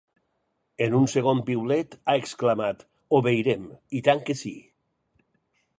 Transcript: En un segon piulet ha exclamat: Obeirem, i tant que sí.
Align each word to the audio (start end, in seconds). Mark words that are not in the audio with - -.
En 0.85 0.95
un 0.99 1.03
segon 1.15 1.43
piulet 1.49 1.93
ha 1.97 2.15
exclamat: 2.23 2.83
Obeirem, 3.19 3.69
i 4.01 4.05
tant 4.11 4.27
que 4.31 4.39
sí. 4.45 4.57